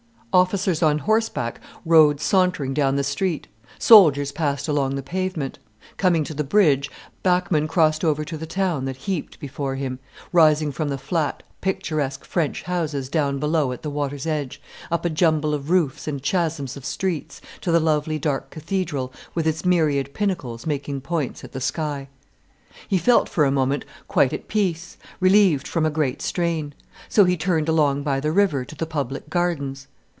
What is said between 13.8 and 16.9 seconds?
the water's edge, up a jumble of roofs and chasms of